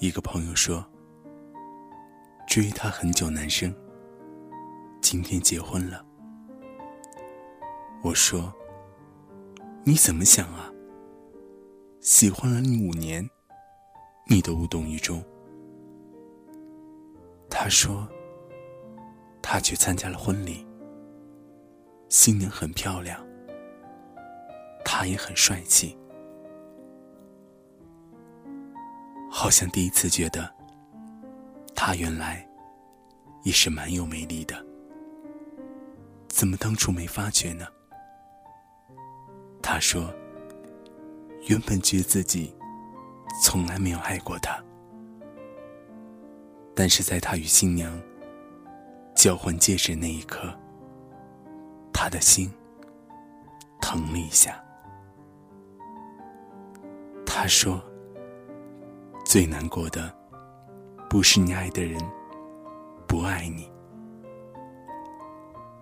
[0.00, 0.86] 一个朋友说
[2.46, 3.74] ：“追他很久男生，
[5.00, 6.06] 今天结婚了。”
[8.04, 8.54] 我说
[9.82, 10.72] ：“你怎么想啊？
[12.00, 13.28] 喜欢了你五年，
[14.28, 15.20] 你都无动于衷。”
[17.50, 18.08] 他说
[19.42, 20.64] ：“他去参加了婚礼，
[22.08, 23.20] 新娘很漂亮，
[24.84, 25.98] 他也很帅气。”
[29.40, 30.52] 好像第一次觉得，
[31.72, 32.44] 他原来
[33.44, 34.66] 也是蛮有魅力的。
[36.26, 37.64] 怎么当初没发觉呢？
[39.62, 40.12] 他说
[41.46, 42.52] ：“原本觉得自己
[43.40, 44.60] 从来没有爱过他，
[46.74, 47.96] 但是在他与新娘
[49.14, 50.52] 交换戒指那一刻，
[51.92, 52.52] 他的心
[53.80, 54.60] 疼了一下。”
[57.24, 57.80] 他说。
[59.28, 60.10] 最难过的，
[61.06, 62.00] 不是你爱的人
[63.06, 63.70] 不爱你，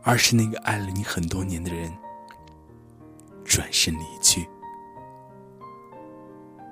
[0.03, 1.97] 而是那个爱了你很多年的人
[3.45, 4.45] 转身离去。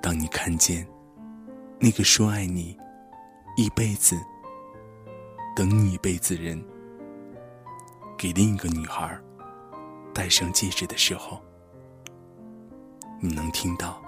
[0.01, 0.85] 当你看见
[1.79, 2.77] 那个说爱你
[3.55, 4.17] 一辈子、
[5.55, 6.61] 等你一辈子人
[8.17, 9.17] 给另一个女孩
[10.13, 11.41] 戴上戒指的时候，
[13.21, 14.03] 你能听到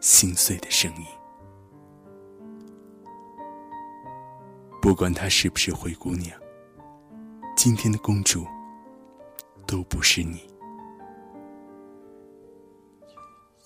[0.00, 1.06] 心碎的声音。
[4.86, 6.30] 不管她是不是灰姑娘，
[7.56, 8.46] 今天的公主
[9.66, 10.48] 都不是你。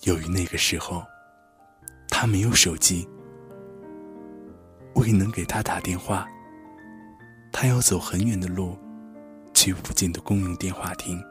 [0.04, 1.04] 由于那个时候，
[2.08, 3.06] 她没有手机，
[4.94, 6.26] 未能给她打电话，
[7.52, 8.74] 她要走很远的路，
[9.52, 11.22] 去附近的公用电话亭。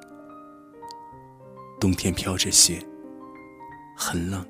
[1.79, 2.79] 冬天飘着雪，
[3.97, 4.45] 很冷，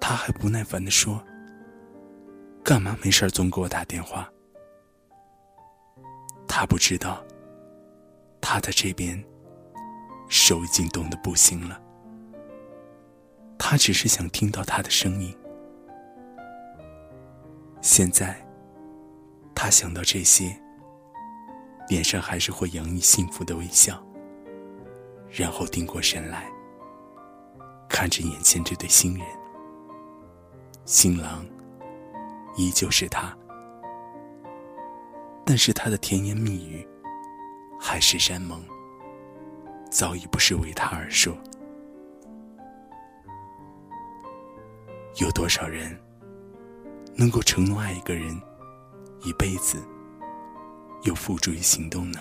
[0.00, 1.20] 她还不耐烦的说。
[2.64, 4.30] 干嘛没事总给我打电话？
[6.46, 7.24] 他不知道，
[8.40, 9.22] 他在这边
[10.28, 11.80] 手已经冻得不行了。
[13.58, 15.36] 他只是想听到他的声音。
[17.80, 18.40] 现在，
[19.54, 20.56] 他想到这些，
[21.88, 24.00] 脸上还是会洋溢幸福的微笑，
[25.30, 26.48] 然后定过神来，
[27.88, 29.26] 看着眼前这对新人，
[30.84, 31.44] 新郎。
[32.56, 33.36] 依旧是他，
[35.44, 36.86] 但是他的甜言蜜语，
[37.80, 38.62] 海誓山盟，
[39.90, 41.36] 早已不是为他而说。
[45.20, 45.98] 有多少人
[47.14, 48.40] 能够承诺爱一个人
[49.22, 49.82] 一辈子，
[51.02, 52.20] 又付诸于行动呢？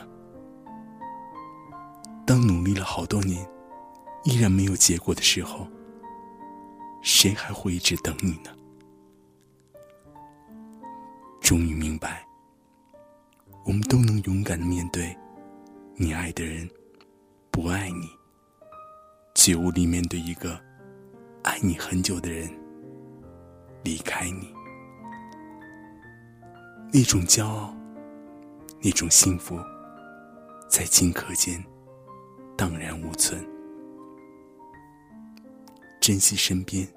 [2.26, 3.46] 当努力了好多年，
[4.24, 5.68] 依然没有结果的时候，
[7.02, 8.52] 谁还会一直等你呢？
[11.52, 12.26] 终于明白，
[13.66, 15.14] 我们都能勇敢的面对
[15.98, 16.66] 你爱的人
[17.52, 18.10] 不爱你，
[19.36, 20.58] 却无力面对一个
[21.44, 22.50] 爱你很久的人
[23.84, 24.50] 离开你。
[26.90, 27.76] 那种骄傲，
[28.82, 29.60] 那种幸福，
[30.70, 31.62] 在顷刻间
[32.56, 33.46] 荡然无存。
[36.00, 36.88] 珍惜身边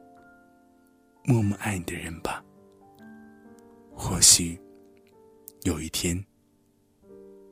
[1.25, 2.41] 默默爱你的人吧。
[3.97, 4.61] 或许，
[5.63, 6.25] 有一天，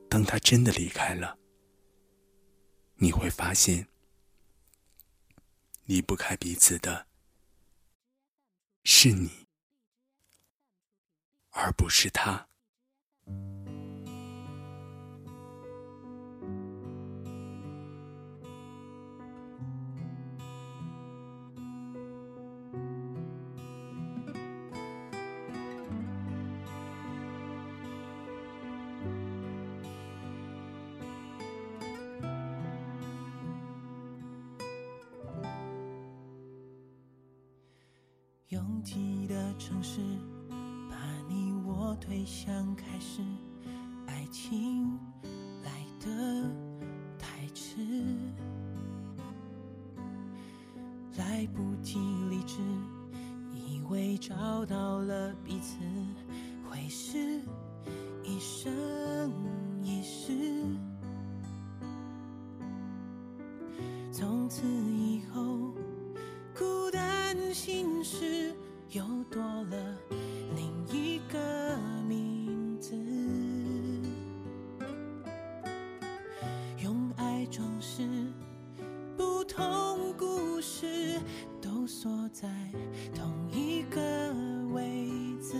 [0.09, 1.37] 当他真的离开了，
[2.95, 3.87] 你会发现，
[5.85, 7.07] 离不开彼此的
[8.83, 9.29] 是你，
[11.51, 12.47] 而不是他。
[38.53, 39.99] 拥挤的城市，
[40.87, 40.95] 把
[41.27, 43.23] 你我推向开始，
[44.05, 44.95] 爱情
[45.63, 46.47] 来的
[47.17, 47.77] 太迟，
[51.17, 51.97] 来不及
[52.29, 52.59] 理智，
[53.55, 55.79] 以为找到了彼此，
[56.69, 57.41] 会是
[58.23, 58.71] 一生
[59.81, 60.31] 一世，
[64.11, 65.73] 从此以后。
[66.55, 68.42] 孤单心事
[68.93, 69.97] 又多了
[70.55, 71.75] 另一个
[72.07, 72.95] 名字。
[76.77, 78.07] 用爱装饰
[79.17, 81.19] 不同故事，
[81.59, 82.47] 都锁在
[83.15, 83.99] 同一个
[84.73, 85.09] 位
[85.41, 85.57] 置。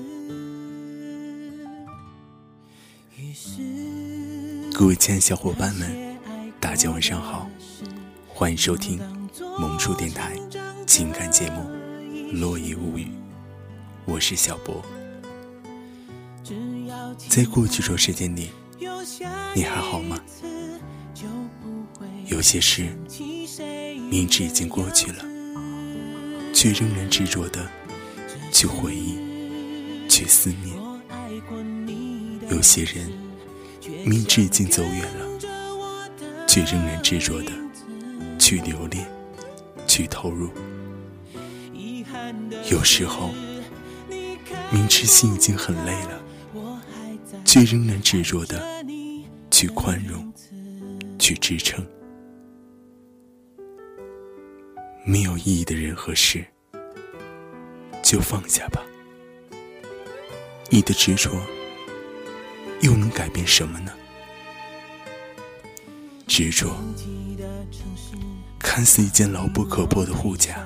[3.17, 6.19] 于是，各位亲爱小伙伴们，
[6.59, 7.49] 大家晚上好，
[8.27, 8.99] 欢迎收听
[9.59, 10.37] 萌叔电台。
[10.85, 11.61] 情看节目
[12.39, 13.05] 《落叶无语》。
[14.05, 14.83] 我是小博。
[17.29, 18.49] 在过去这时间里，
[19.55, 20.19] 你还好吗？
[22.27, 22.87] 有些事
[24.09, 25.23] 明知已经过去了，
[26.53, 27.69] 却仍然执着的
[28.51, 29.17] 去回忆、
[30.09, 30.75] 去思念；
[32.49, 33.11] 有些人
[34.05, 37.51] 明知已经走远了，却仍然执着的
[38.37, 39.07] 去留恋、
[39.87, 40.49] 去投入；
[42.69, 43.29] 有时候
[44.73, 46.19] 明知心已经很累了。
[47.45, 48.83] 却仍然执着的
[49.51, 50.33] 去宽容，
[51.19, 51.85] 去支撑。
[55.05, 56.43] 没有意义的人和事，
[58.01, 58.81] 就放下吧。
[60.71, 61.29] 你的执着
[62.81, 63.91] 又能改变什么呢？
[66.25, 66.75] 执着
[68.57, 70.65] 看似一件牢不可破的护甲，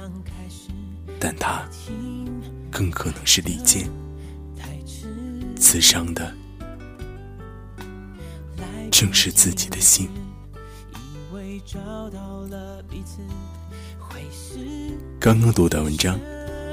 [1.20, 1.68] 但它
[2.78, 3.90] 更可能是利剑，
[5.56, 6.32] 刺伤的。
[8.92, 10.08] 正是自己的心。
[15.20, 16.20] 刚刚读的文章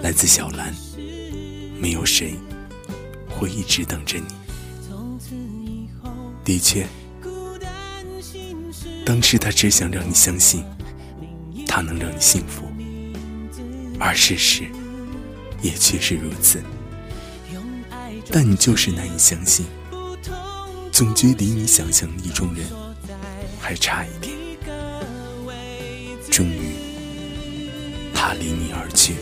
[0.02, 0.74] 来自小兰。
[1.80, 2.34] 没有谁
[3.26, 4.26] 会一直等着你。
[6.44, 6.86] 的确，
[9.06, 10.62] 当时他只想让你相信，
[11.66, 12.70] 他能让你幸福，
[13.98, 14.70] 而事实
[15.64, 16.62] 也确实如此。
[18.30, 19.64] 但你就是难以相信。
[20.92, 22.66] 总觉离你想象意中人
[23.58, 24.36] 还差一点。
[26.30, 26.76] 终于，
[28.12, 29.14] 他离你而去。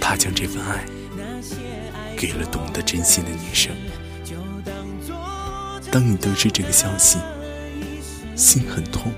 [0.00, 0.84] 他将这份爱
[2.16, 3.72] 给了懂得珍惜的女生。
[5.92, 7.18] 当你得知这个消息，
[8.34, 9.12] 心很痛。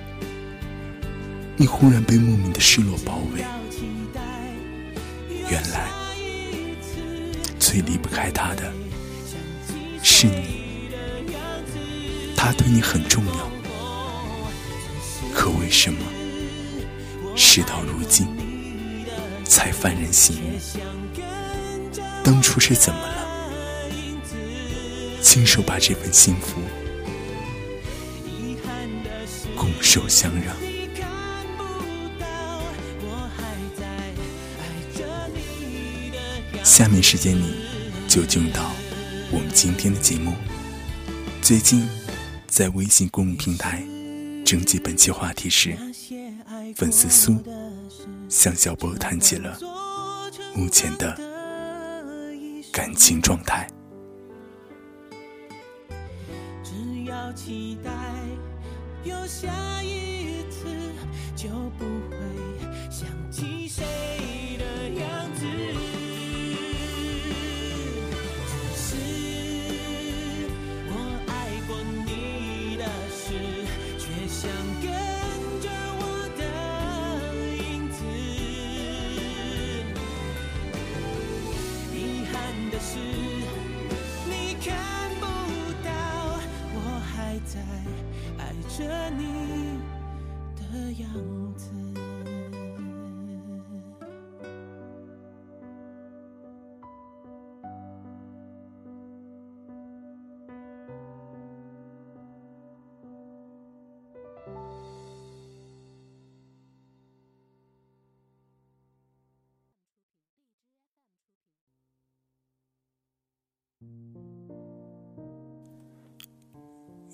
[1.56, 3.42] 你忽然被莫名的失落包围。
[7.76, 8.72] 最离不开他的
[10.02, 10.88] 是你。
[12.34, 13.50] 他对你很重要，
[15.34, 15.98] 可为什么
[17.36, 18.26] 事到如今
[19.44, 20.58] 才幡然醒悟？
[22.24, 23.14] 当初是怎么了？
[25.20, 26.62] 亲手把这份幸福
[29.54, 30.56] 拱手相让。
[36.64, 37.65] 下面时间里
[38.16, 38.72] 就进入到
[39.30, 40.32] 我们今天的节目。
[41.42, 41.86] 最近。
[42.48, 43.82] 在微信公众平台
[44.42, 45.76] 征集本期话题时，
[46.74, 47.36] 粉丝苏
[48.30, 49.58] 向小波谈起了
[50.54, 51.14] 目前的
[52.72, 53.68] 感情状态。
[56.64, 57.90] 只要期待
[59.04, 60.66] 有下一次，
[61.34, 62.16] 就不会
[62.90, 63.84] 想起谁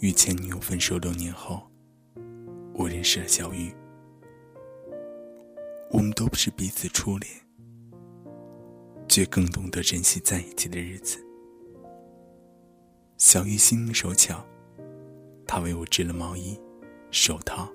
[0.02, 1.62] 与前女友分手六年后，
[2.75, 3.73] 我认识了小玉。
[5.92, 7.30] 我们都不是彼此初恋，
[9.09, 11.25] 却更懂得珍惜在一起的日子。
[13.16, 14.44] 小玉心灵手巧，
[15.47, 16.61] 她为我织了毛衣、
[17.12, 17.73] 手套，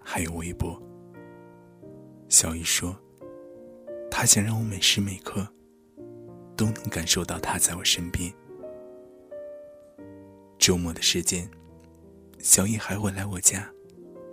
[0.00, 0.82] 还有围脖。
[2.28, 2.92] 小玉说，
[4.10, 5.46] 她想让我每时每刻
[6.56, 8.34] 都能感受到她在我身边。
[10.62, 11.50] 周末的时间，
[12.38, 13.68] 小叶还会来我家，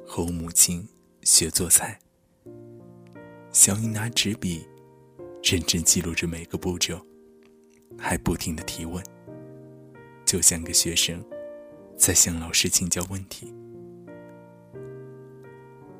[0.05, 0.88] 和我母亲
[1.24, 1.98] 学做菜。
[3.51, 4.63] 小叶拿纸笔，
[5.41, 7.03] 认真记录着每个步骤，
[7.98, 9.03] 还不停的提问，
[10.24, 11.19] 就像个学生
[11.98, 13.51] 在向老师请教问题。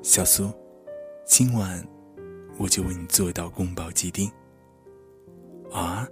[0.00, 0.48] 小苏，
[1.26, 1.84] 今晚
[2.56, 4.30] 我就为你做一道宫保鸡丁。
[5.72, 6.06] 啊，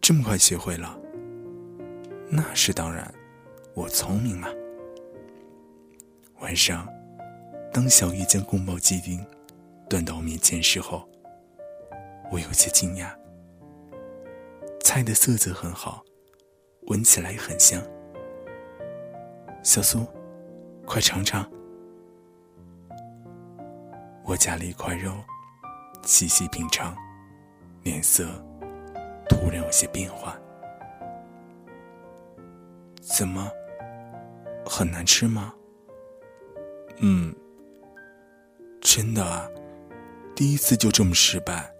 [0.00, 1.00] 这么快学会了？
[2.36, 3.08] 那是当然，
[3.74, 4.48] 我聪明嘛。
[6.40, 6.84] 晚上，
[7.72, 9.24] 当小玉将宫保鸡丁
[9.88, 11.08] 端到我面前时候，
[12.32, 13.14] 我有些惊讶。
[14.82, 16.02] 菜的色泽很好，
[16.88, 17.80] 闻起来很香。
[19.62, 20.04] 小苏，
[20.84, 21.48] 快尝尝。
[24.24, 25.12] 我夹了一块肉，
[26.02, 26.96] 细细品尝，
[27.84, 28.26] 脸色
[29.28, 30.36] 突然有些变化。
[33.04, 33.50] 怎么？
[34.64, 35.54] 很难吃吗？
[37.00, 37.34] 嗯，
[38.80, 39.46] 真的啊，
[40.34, 41.70] 第一次就这么失败。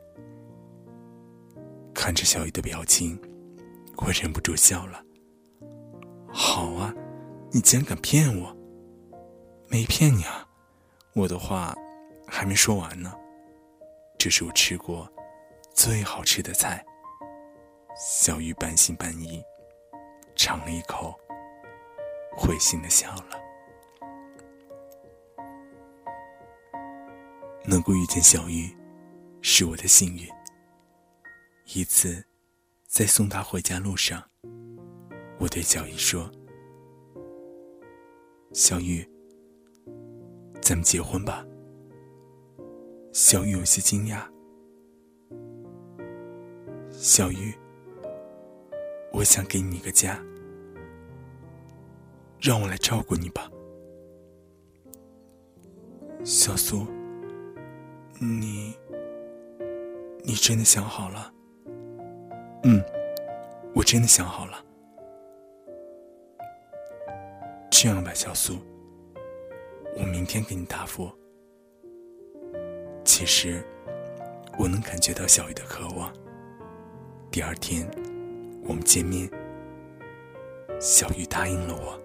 [1.95, 3.19] 看着小雨的表情，
[3.97, 5.03] 我忍不住笑了。
[6.31, 6.95] 好啊，
[7.51, 8.55] 你竟然敢骗我！
[9.69, 10.47] 没骗你啊，
[11.15, 11.75] 我的话
[12.27, 13.15] 还没说完呢。
[14.19, 15.11] 这是我吃过
[15.73, 16.85] 最好吃的菜。
[17.97, 19.43] 小雨半信半疑，
[20.37, 21.15] 尝了一口，
[22.37, 23.41] 会心的笑了。
[27.67, 28.77] 能够遇见小玉，
[29.41, 30.29] 是我的幸运。
[31.75, 32.23] 一次，
[32.87, 34.23] 在送她回家路上，
[35.39, 36.31] 我对小玉说
[38.53, 39.09] ：“小玉，
[40.61, 41.43] 咱们结婚吧。”
[43.15, 44.29] 小玉有些惊讶
[46.93, 47.57] ：“小玉，
[49.15, 50.21] 我想给你一个家，
[52.41, 53.49] 让我来照顾你吧。”
[56.25, 56.87] 小苏。
[58.21, 58.75] 你，
[60.23, 61.33] 你真的想好了？
[62.63, 62.83] 嗯，
[63.75, 64.65] 我真的想好了。
[67.71, 68.57] 这样吧，小苏，
[69.97, 71.11] 我明天给你答复。
[73.05, 73.63] 其实，
[74.59, 76.11] 我能感觉到小雨的渴望。
[77.31, 77.87] 第二天，
[78.67, 79.31] 我们见面，
[80.81, 82.01] 小雨答应了我。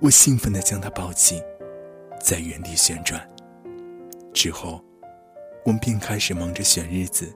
[0.00, 1.42] 我兴奋的将她抱起，
[2.22, 3.28] 在原地旋转。
[4.32, 4.82] 之后。
[5.64, 7.30] 我们便开始忙着选日子，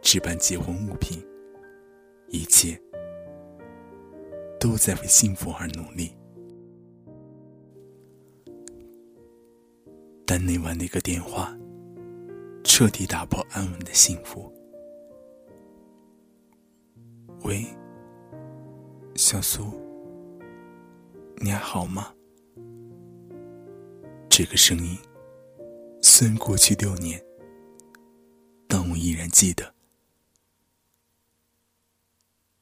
[0.00, 1.20] 置办结婚物品，
[2.28, 2.80] 一切
[4.60, 6.14] 都在为幸福而努力。
[10.24, 11.52] 但那晚那个电话，
[12.62, 14.52] 彻底打破安稳的幸福。
[17.42, 17.66] 喂，
[19.14, 19.64] 小苏，
[21.36, 22.12] 你还好吗？
[24.28, 24.96] 这个声音，
[26.00, 27.22] 虽然过去六年。
[28.68, 29.74] 但我依然记得，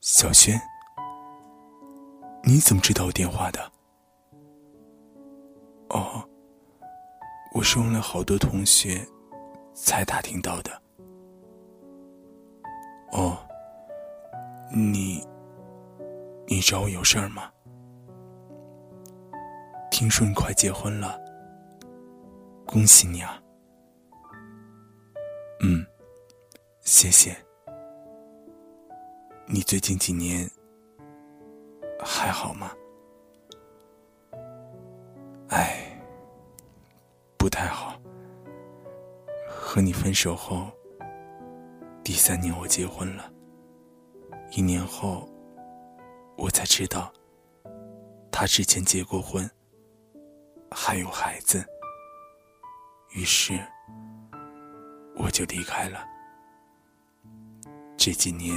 [0.00, 0.60] 小轩，
[2.42, 3.72] 你怎么知道我电话的？
[5.90, 6.28] 哦，
[7.54, 9.06] 我是问了好多同学，
[9.72, 10.82] 才打听到的。
[13.12, 13.38] 哦，
[14.72, 15.26] 你，
[16.46, 17.50] 你找我有事儿吗？
[19.90, 21.18] 听说你快结婚了，
[22.64, 23.42] 恭喜你啊！
[25.62, 25.84] 嗯。
[26.82, 27.36] 谢谢。
[29.46, 30.48] 你最近几年
[32.00, 32.72] 还好吗？
[35.48, 36.00] 哎，
[37.36, 38.00] 不太好。
[39.48, 40.70] 和你分手后，
[42.02, 43.30] 第三年我结婚了。
[44.52, 45.28] 一年后，
[46.36, 47.12] 我才知道，
[48.32, 49.48] 他之前结过婚，
[50.72, 51.64] 还有孩子。
[53.12, 53.52] 于是，
[55.16, 56.04] 我就离开了。
[57.96, 58.52] 这几年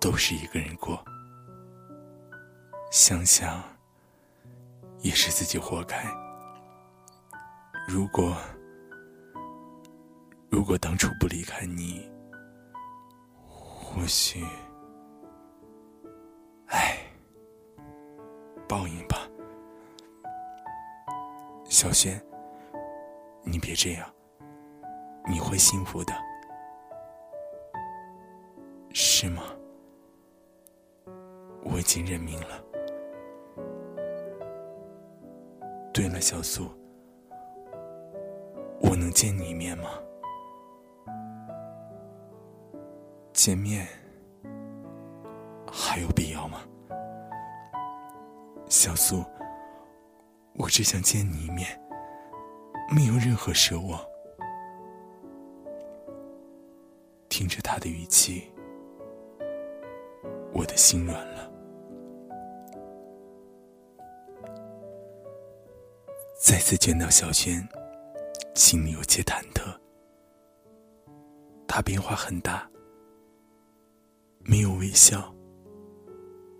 [0.00, 1.04] 都是一个人过，
[2.90, 3.62] 想想
[5.00, 6.04] 也是自己活该。
[7.86, 8.36] 如果
[10.50, 12.10] 如果当初不离开你，
[13.98, 14.44] 或许，
[16.68, 16.98] 唉，
[18.68, 19.28] 报应吧。
[21.64, 22.22] 小轩，
[23.42, 24.08] 你别这样，
[25.28, 26.14] 你会幸福的。
[28.94, 29.42] 是吗？
[31.64, 32.64] 我已经认命了。
[35.92, 36.68] 对了，小苏，
[38.80, 39.90] 我能见你一面吗？
[43.48, 43.88] 见面
[45.66, 46.60] 还有必要吗？
[48.68, 49.24] 小苏，
[50.56, 51.66] 我只想见你一面，
[52.94, 53.98] 没有任何奢望。
[57.30, 58.52] 听着他的语气。
[60.52, 61.50] 我的心软了。
[66.38, 67.66] 再次见到小轩，
[68.54, 69.74] 心里有些忐忑。
[71.66, 72.68] 他变化很大，
[74.40, 75.34] 没有微笑，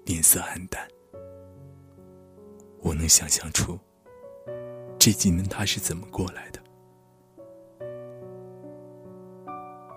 [0.04, 0.86] 脸色黯淡。
[2.80, 3.78] 我能想象出
[4.98, 6.60] 这几年他是怎么过来的。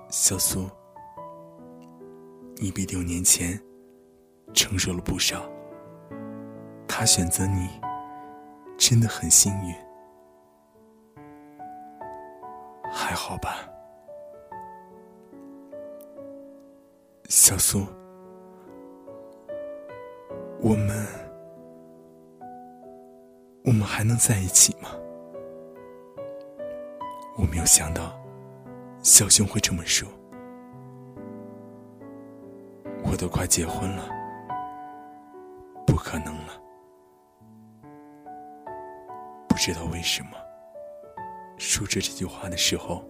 [0.10, 0.70] 小苏，
[2.58, 3.62] 你比六年前
[4.54, 5.50] 成熟了不少。
[6.88, 7.70] 他选择你，
[8.78, 9.74] 真的很幸运。
[12.92, 13.68] 还好吧，
[17.32, 17.86] 小苏，
[20.60, 21.08] 我们，
[23.64, 24.90] 我们还能在一起吗？
[27.38, 28.22] 我没有想到，
[29.02, 30.06] 小熊会这么说。
[33.06, 34.10] 我都快结婚了，
[35.88, 36.62] 不可能了。
[39.48, 40.32] 不知道为什么。
[41.58, 43.06] 说着这句话的时候，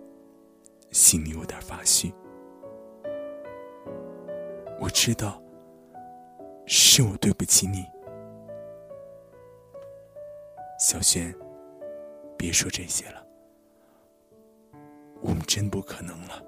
[0.91, 2.13] 心里有点发虚。
[4.81, 5.39] 我知道，
[6.65, 7.85] 是我对不起你，
[10.79, 11.33] 小轩。
[12.35, 13.23] 别说这些了，
[15.21, 16.43] 我们真不可能了。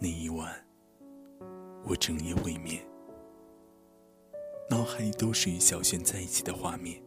[0.00, 0.52] 那一晚，
[1.84, 2.82] 我整夜未眠，
[4.68, 7.00] 脑海里都是与小轩在一起的画面。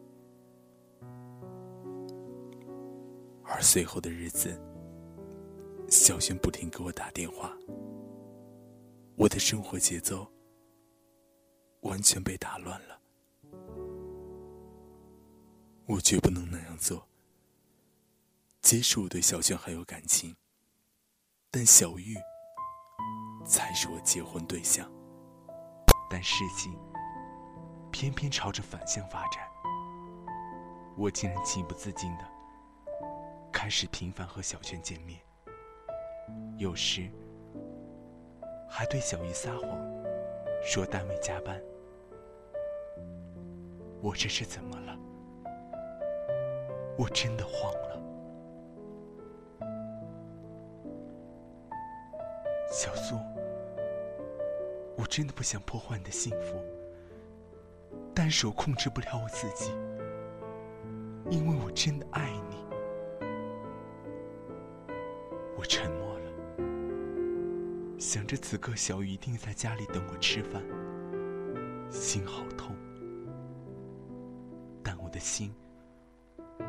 [3.43, 4.57] 而随后的日子，
[5.95, 7.51] 小轩不停给我打电话，
[9.15, 10.29] 我的生活节奏
[11.83, 12.99] 完全被打乱了。
[15.85, 17.07] 我绝不能那样做。
[18.61, 20.35] 即使我对小轩还有感情，
[21.49, 22.13] 但小玉
[23.45, 24.91] 才是我结婚对象。
[26.09, 26.77] 但事情
[27.89, 29.47] 偏偏朝着反向发展，
[30.97, 32.29] 我竟然情不自禁的。
[33.51, 35.19] 开始频繁和小轩见面，
[36.57, 37.09] 有时
[38.69, 39.77] 还对小姨撒谎，
[40.63, 41.61] 说单位加班。
[44.01, 44.97] 我这是怎么了？
[46.97, 48.01] 我真的慌了。
[52.71, 53.17] 小苏，
[54.95, 56.55] 我真的不想破坏你的幸福，
[58.13, 59.71] 但是我控制不了我自己，
[61.29, 62.44] 因为我真的爱你。
[68.15, 70.63] 想着此刻小雨一定在家里等我吃饭，
[71.91, 72.73] 心好痛。
[74.81, 75.53] 但我的心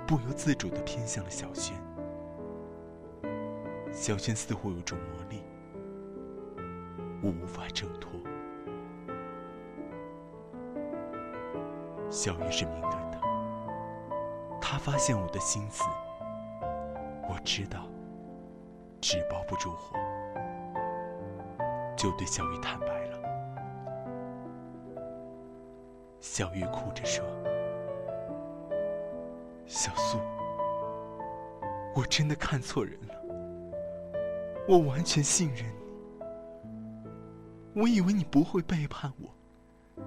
[0.09, 1.81] 不由自主的偏向了小轩。
[3.93, 5.45] 小轩似乎有种魔力，
[7.23, 8.11] 我无法挣脱。
[12.11, 13.21] 小雨是敏感的，
[14.61, 15.85] 他发现我的心思，
[17.31, 17.87] 我知道。
[19.01, 19.97] 纸包不住火，
[21.97, 23.17] 就对小玉坦白了。
[26.21, 27.25] 小玉哭着说
[29.67, 30.19] ：“小苏，
[31.95, 33.15] 我真的看错人了，
[34.69, 35.65] 我完全信任
[37.75, 40.03] 你，我以为你不会背叛我，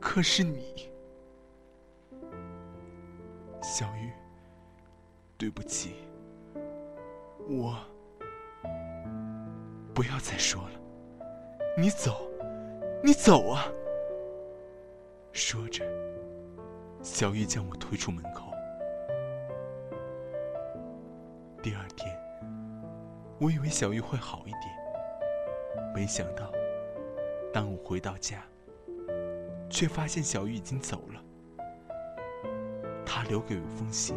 [0.00, 0.88] 可是你，
[3.60, 4.12] 小玉，
[5.36, 5.96] 对不起，
[7.48, 7.76] 我。”
[9.94, 10.80] 不要再说了，
[11.74, 12.28] 你走，
[13.02, 13.64] 你走啊！
[15.32, 15.82] 说着，
[17.00, 18.52] 小玉将我推出门口。
[21.62, 22.14] 第二天，
[23.40, 24.64] 我以为小玉会好一点，
[25.94, 26.52] 没想到，
[27.54, 28.44] 当我回到家，
[29.70, 31.24] 却发现小玉已经走了。
[33.06, 34.14] 她留给我一封信，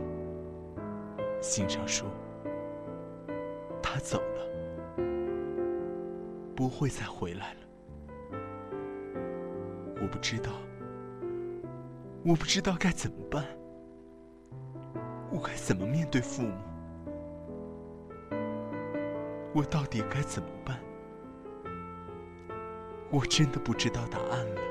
[1.40, 2.10] 信上说，
[6.66, 7.60] 不会再回来了。
[10.02, 10.52] 我不知道，
[12.24, 13.46] 我不知道该怎么办。
[15.30, 16.56] 我该怎么面对父母？
[19.54, 20.80] 我到底该怎么办？
[23.12, 24.62] 我真的不知道答案了。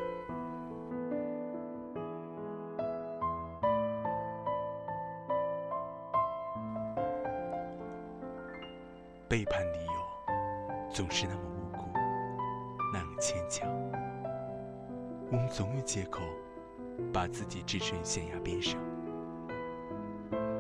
[9.29, 9.93] 背叛理由
[10.93, 11.54] 总是那么。
[13.21, 13.69] 牵强，
[15.31, 16.23] 我们总有借口
[17.13, 18.81] 把自己置身悬崖边上。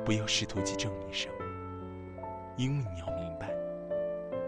[0.04, 2.24] 不要试图去证明什么，
[2.56, 3.50] 因为你要明白，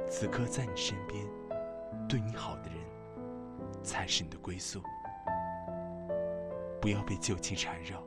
[0.09, 1.27] 此刻在你身边
[2.09, 2.79] 对你好的人
[3.83, 4.83] 才是你的归宿。
[6.81, 8.03] 不要被旧情缠绕，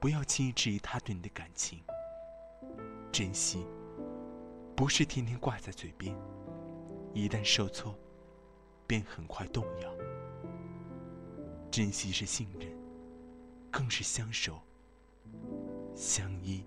[0.00, 1.80] 不要轻易质疑他对你的感情。
[3.12, 3.64] 珍惜
[4.74, 6.14] 不是天天挂在嘴边，
[7.12, 7.94] 一旦受挫。
[8.86, 9.90] 便很快动摇。
[11.70, 12.68] 珍惜是信任，
[13.70, 14.60] 更是相守
[15.94, 16.64] 相依。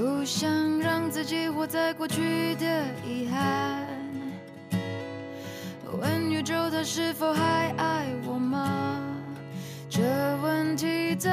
[0.00, 2.64] 不想让自己活在过去的
[3.06, 3.86] 遗憾。
[6.00, 8.98] 问宇宙它是否还爱我吗？
[9.90, 10.00] 这
[10.42, 11.28] 问题早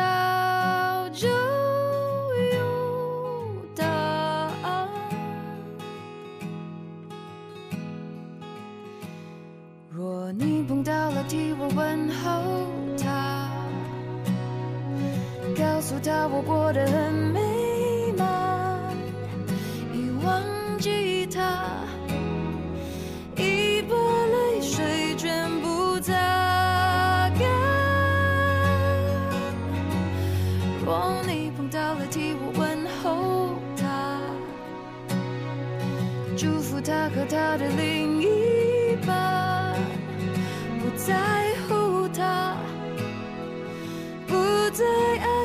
[1.14, 1.38] 就有
[3.74, 4.90] 答案。
[9.90, 12.68] 若你碰到了替我问候
[13.02, 13.50] 他，
[15.56, 17.47] 告诉他我过得很美
[37.10, 39.74] 和他的另一半，
[40.80, 42.58] 不在乎他，
[44.28, 44.36] 不
[44.72, 45.37] 再爱，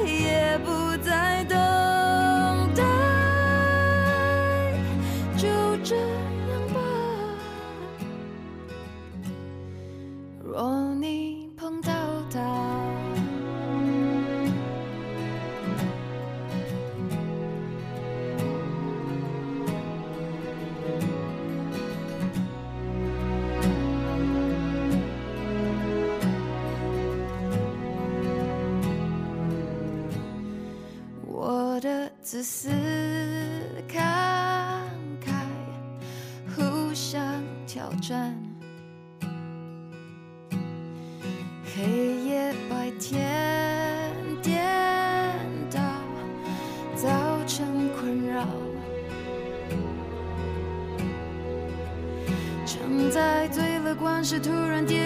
[54.32, 55.01] 是突然点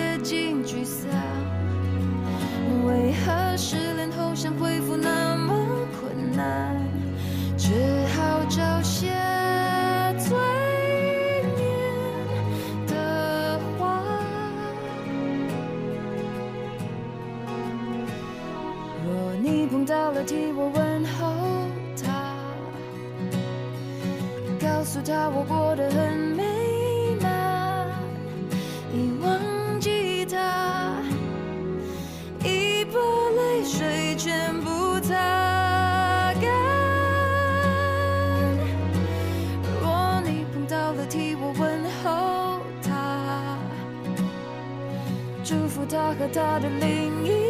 [46.18, 47.45] 和他的另一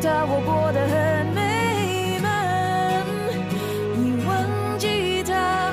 [0.00, 3.04] 他我过得很美满，
[3.96, 4.28] 你忘
[4.78, 5.72] 记他，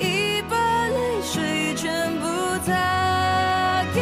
[0.00, 0.56] 已把
[0.88, 2.26] 泪水全部
[2.66, 2.72] 擦
[3.94, 3.96] 干。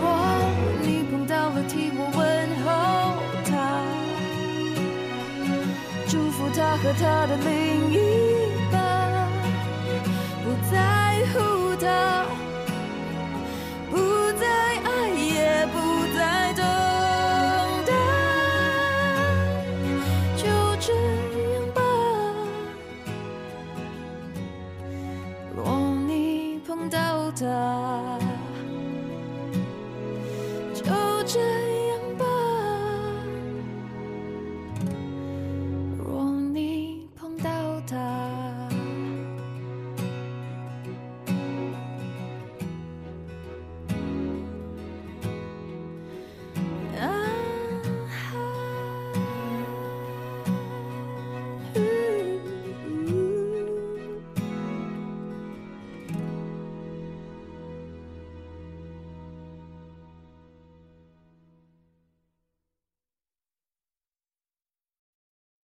[0.00, 0.02] 若
[0.82, 2.20] 你碰到了，替我问
[2.64, 2.68] 候
[3.44, 3.52] 他，
[6.08, 7.61] 祝福他和他的另